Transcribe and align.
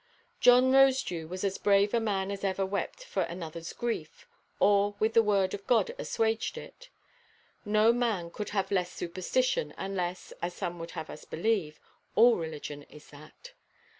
John 0.39 0.71
Rosedew 0.71 1.27
was 1.29 1.43
as 1.43 1.59
brave 1.59 1.93
a 1.93 1.99
man 1.99 2.31
as 2.31 2.43
ever 2.43 2.65
wept 2.65 3.03
for 3.03 3.23
anotherʼs 3.25 3.77
grief, 3.77 4.27
or 4.59 4.95
with 4.97 5.13
the 5.13 5.21
word 5.21 5.53
of 5.53 5.67
God 5.67 5.93
assuaged 5.99 6.57
it. 6.57 6.89
No 7.65 7.93
man 7.93 8.31
could 8.31 8.49
have 8.49 8.71
less 8.71 8.91
superstition, 8.91 9.75
unless 9.77 10.33
(as 10.41 10.55
some 10.55 10.79
would 10.79 10.91
have 10.97 11.11
us 11.11 11.23
believe) 11.23 11.79
all 12.15 12.35
religion 12.37 12.81
is 12.89 13.11
that. 13.11 13.53